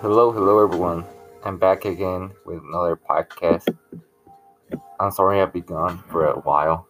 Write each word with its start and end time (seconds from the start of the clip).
Hello, 0.00 0.30
hello 0.30 0.62
everyone. 0.62 1.04
I'm 1.42 1.58
back 1.58 1.84
again 1.84 2.30
with 2.44 2.62
another 2.62 2.94
podcast. 2.94 3.66
I'm 5.00 5.10
sorry 5.10 5.42
I've 5.42 5.52
been 5.52 5.62
gone 5.62 5.98
for 6.08 6.24
a 6.24 6.38
while, 6.38 6.86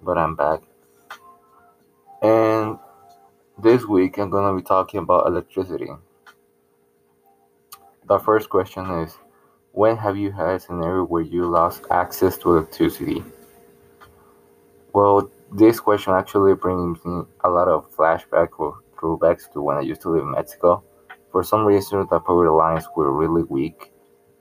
but 0.00 0.16
I'm 0.16 0.36
back. 0.36 0.60
And 2.22 2.78
this 3.60 3.84
week 3.84 4.16
I'm 4.16 4.30
gonna 4.30 4.54
be 4.54 4.62
talking 4.62 5.00
about 5.00 5.26
electricity. 5.26 5.90
The 8.06 8.20
first 8.20 8.48
question 8.48 8.88
is 9.00 9.18
When 9.72 9.96
have 9.96 10.16
you 10.16 10.30
had 10.30 10.50
a 10.50 10.60
scenario 10.60 11.02
where 11.02 11.22
you 11.22 11.46
lost 11.46 11.82
access 11.90 12.38
to 12.38 12.58
electricity? 12.58 13.24
Well, 14.92 15.28
this 15.50 15.80
question 15.80 16.12
actually 16.12 16.54
brings 16.54 17.04
me 17.04 17.22
a 17.42 17.50
lot 17.50 17.66
of 17.66 17.90
flashback 17.90 18.50
or 18.58 18.78
throwbacks 18.96 19.52
to 19.52 19.60
when 19.60 19.78
I 19.78 19.80
used 19.80 20.02
to 20.02 20.10
live 20.10 20.22
in 20.22 20.30
Mexico 20.30 20.84
for 21.32 21.42
some 21.42 21.64
reason, 21.64 22.06
the 22.10 22.20
power 22.20 22.50
lines 22.50 22.86
were 22.94 23.10
really 23.10 23.42
weak. 23.42 23.90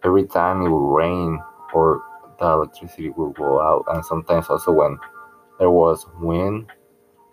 Every 0.03 0.27
time 0.27 0.61
it 0.61 0.69
would 0.69 0.93
rain 0.93 1.41
or 1.73 2.03
the 2.39 2.45
electricity 2.45 3.09
would 3.09 3.35
go 3.35 3.61
out, 3.61 3.85
and 3.87 4.05
sometimes 4.05 4.47
also 4.49 4.71
when 4.71 4.99
there 5.57 5.71
was 5.71 6.05
wind. 6.19 6.71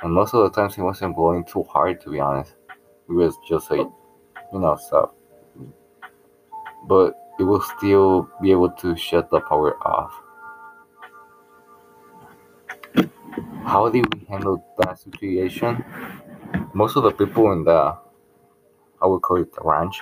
And 0.00 0.12
most 0.12 0.32
of 0.32 0.42
the 0.44 0.50
times 0.50 0.78
it 0.78 0.82
wasn't 0.82 1.16
blowing 1.16 1.44
too 1.44 1.64
hard, 1.64 2.00
to 2.02 2.10
be 2.10 2.20
honest. 2.20 2.54
It 3.08 3.12
was 3.12 3.36
just 3.48 3.70
like, 3.70 3.88
you 4.52 4.58
know, 4.60 4.76
stuff. 4.76 5.10
But 6.86 7.14
it 7.40 7.42
will 7.42 7.62
still 7.62 8.28
be 8.40 8.52
able 8.52 8.70
to 8.70 8.96
shut 8.96 9.28
the 9.30 9.40
power 9.40 9.76
off. 9.84 10.12
How 13.64 13.88
did 13.88 14.14
we 14.14 14.24
handle 14.26 14.64
that 14.78 14.98
situation? 14.98 15.84
Most 16.74 16.96
of 16.96 17.02
the 17.02 17.10
people 17.10 17.52
in 17.52 17.64
the 17.64 17.96
I 19.02 19.06
would 19.06 19.22
call 19.22 19.38
it 19.38 19.52
the 19.54 19.60
ranch, 19.62 20.00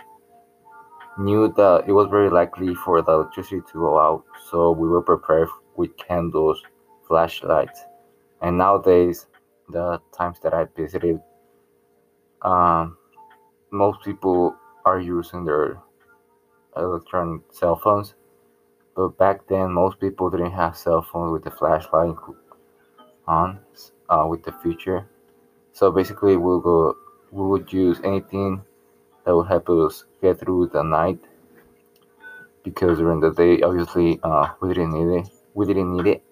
knew 1.18 1.52
that 1.56 1.84
it 1.87 1.92
was 1.92 2.09
very 2.09 2.30
likely 2.30 2.74
for 2.74 3.02
the 3.02 3.12
electricity 3.12 3.60
to 3.60 3.73
go 3.74 3.98
out, 3.98 4.24
so 4.51 4.70
we 4.70 4.88
were 4.88 5.02
prepared 5.02 5.48
with 5.76 5.96
candles, 5.96 6.62
flashlights, 7.07 7.80
and 8.43 8.59
nowadays, 8.59 9.26
the 9.68 10.01
times 10.16 10.38
that 10.40 10.54
I 10.54 10.66
visited, 10.76 11.20
um, 12.43 12.96
most 13.70 14.02
people 14.04 14.54
are 14.85 15.01
using 15.01 15.45
their 15.45 15.82
electronic 16.76 17.42
cell 17.51 17.76
phones, 17.76 18.15
but 18.95 19.18
back 19.18 19.46
then, 19.48 19.73
most 19.73 19.98
people 20.01 20.30
didn't 20.30 20.52
have 20.52 20.76
cell 20.76 21.02
phones 21.02 21.32
with 21.32 21.45
the 21.45 21.51
flashlight 21.51 22.15
on 23.26 23.59
uh, 24.09 24.26
with 24.29 24.42
the 24.45 24.52
feature. 24.63 25.09
So 25.73 25.90
basically, 25.90 26.37
we'll 26.37 26.60
go, 26.60 26.96
we 27.30 27.46
would 27.46 27.73
use 27.73 28.01
anything 28.04 28.63
that 29.27 29.35
will 29.35 29.43
help 29.43 29.69
us 29.69 30.05
get 30.23 30.38
through 30.38 30.69
the 30.69 30.82
night 30.82 31.19
because 32.63 32.99
during 32.99 33.19
the 33.19 33.32
day 33.32 33.60
obviously 33.60 34.21
uh, 34.23 34.49
we 34.63 34.69
didn't 34.69 34.93
need 34.93 35.21
it. 35.21 35.29
We 35.55 35.66
didn't 35.66 35.96
need 35.96 36.07
it. 36.07 36.23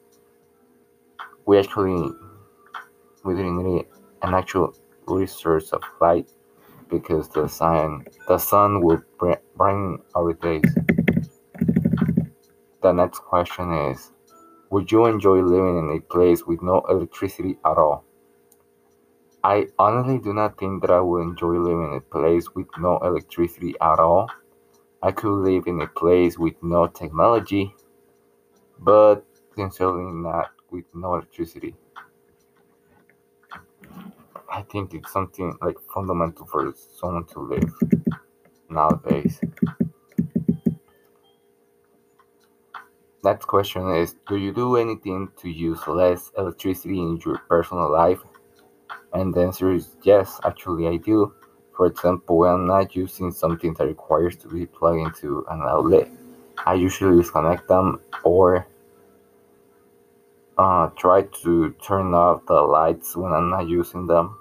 We 1.45 1.59
actually 1.59 2.13
we 3.25 3.35
didn't 3.35 3.63
need 3.63 3.87
an 4.23 4.35
actual 4.35 4.75
resource 5.07 5.73
of 5.73 5.83
light 6.01 6.29
because 6.89 7.29
the 7.31 7.49
sun 7.49 8.07
the 8.29 8.39
sun 8.39 8.81
will 8.81 9.03
bring 9.57 9.99
our 10.15 10.33
days. 10.33 10.63
The 12.81 12.93
next 12.93 13.19
question 13.21 13.73
is 13.91 14.13
would 14.71 14.91
you 14.91 15.07
enjoy 15.07 15.43
living 15.43 15.79
in 15.79 15.97
a 15.97 16.01
place 16.01 16.45
with 16.47 16.63
no 16.63 16.81
electricity 16.89 17.59
at 17.65 17.77
all 17.77 18.05
I 19.45 19.69
honestly 19.79 20.19
do 20.19 20.33
not 20.35 20.59
think 20.59 20.81
that 20.83 20.91
I 20.91 21.01
would 21.01 21.21
enjoy 21.23 21.53
living 21.61 21.85
in 21.85 21.93
a 21.99 22.01
place 22.01 22.53
with 22.53 22.67
no 22.79 22.99
electricity 22.99 23.77
at 23.81 24.01
all. 24.01 24.29
I 25.03 25.13
could 25.13 25.43
live 25.43 25.67
in 25.67 25.81
a 25.83 25.89
place 25.89 26.39
with 26.39 26.63
no 26.63 26.87
technology, 26.89 27.75
but 28.79 29.25
sincerely 29.57 30.13
not 30.13 30.51
with 30.71 30.85
no 30.95 31.15
electricity. 31.15 31.75
I 34.51 34.63
think 34.63 34.95
it's 34.95 35.13
something 35.13 35.57
like 35.61 35.77
fundamental 35.95 36.47
for 36.47 36.73
someone 36.77 37.27
to 37.27 37.41
live 37.41 37.75
nowadays. 38.69 39.41
Next 43.25 43.47
question 43.47 43.91
is 43.91 44.15
Do 44.29 44.37
you 44.37 44.53
do 44.53 44.77
anything 44.77 45.33
to 45.39 45.51
use 45.51 45.85
less 45.89 46.31
electricity 46.39 47.01
in 47.01 47.19
your 47.25 47.39
personal 47.49 47.91
life? 47.91 48.23
And 49.15 49.33
the 49.33 49.43
answer 49.43 49.73
is 49.73 49.95
yes, 50.03 50.41
actually 50.45 50.89
I 50.89 50.97
do. 50.97 51.33
For 51.77 51.87
example, 51.87 52.39
when 52.39 52.51
I'm 52.51 52.67
not 52.67 52.95
using 52.95 53.33
something 53.33 53.75
that 53.75 53.87
requires 53.87 54.37
to 54.37 54.49
be 54.49 54.67
plugged 54.67 55.01
into 55.01 55.47
an 55.49 55.63
outlet, 55.63 56.09
I 56.59 56.75
usually 56.75 57.17
disconnect 57.23 57.69
them 57.69 58.01
or 58.25 58.67
uh, 60.59 60.89
try 60.97 61.23
to 61.23 61.71
turn 61.83 62.15
off 62.15 62.47
the 62.47 62.55
lights 62.55 63.17
when 63.17 63.33
I'm 63.33 63.51
not 63.51 63.69
using 63.69 64.07
them. 64.07 64.39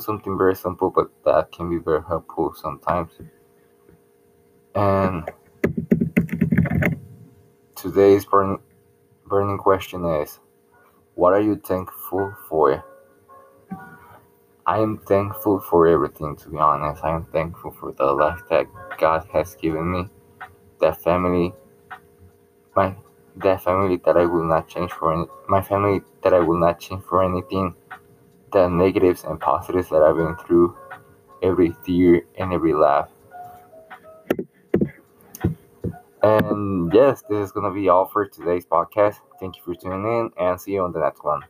Something 0.00 0.36
very 0.36 0.56
simple, 0.56 0.90
but 0.90 1.10
that 1.24 1.52
can 1.52 1.70
be 1.70 1.78
very 1.78 2.02
helpful 2.02 2.54
sometimes. 2.54 3.12
And 4.74 5.30
today's 7.76 8.24
burning, 8.24 8.60
burning 9.26 9.58
question 9.58 10.04
is 10.04 10.40
what 11.14 11.32
are 11.32 11.40
you 11.40 11.56
thankful 11.56 12.34
for? 12.48 12.84
I 14.66 14.78
am 14.78 14.98
thankful 14.98 15.60
for 15.60 15.86
everything, 15.86 16.36
to 16.36 16.48
be 16.48 16.56
honest. 16.56 17.04
I 17.04 17.14
am 17.14 17.24
thankful 17.26 17.72
for 17.72 17.92
the 17.92 18.06
life 18.06 18.40
that 18.48 18.66
God 18.98 19.26
has 19.32 19.54
given 19.56 19.90
me, 19.92 20.08
that 20.80 21.02
family, 21.02 21.52
my 22.74 22.94
that 23.36 23.62
family 23.62 24.00
that 24.04 24.16
I 24.16 24.24
will 24.26 24.44
not 24.44 24.68
change 24.68 24.92
for 24.92 25.12
any, 25.12 25.26
my 25.48 25.60
family 25.60 26.00
that 26.22 26.32
I 26.32 26.40
will 26.40 26.58
not 26.58 26.80
change 26.80 27.04
for 27.04 27.22
anything, 27.22 27.74
the 28.52 28.68
negatives 28.68 29.24
and 29.24 29.40
positives 29.40 29.88
that 29.90 30.02
I've 30.02 30.16
been 30.16 30.36
through, 30.36 30.76
every 31.42 31.74
tear 31.84 32.22
and 32.38 32.52
every 32.52 32.72
laugh. 32.72 33.10
And 36.24 36.92
yes, 36.92 37.22
this 37.28 37.38
is 37.38 37.52
gonna 37.52 37.72
be 37.72 37.88
all 37.88 38.06
for 38.06 38.26
today's 38.26 38.66
podcast. 38.66 39.20
Thank 39.38 39.56
you 39.56 39.62
for 39.62 39.74
tuning 39.76 40.04
in 40.04 40.30
and 40.36 40.60
see 40.60 40.72
you 40.72 40.82
on 40.82 40.92
the 40.92 40.98
next 40.98 41.22
one. 41.22 41.42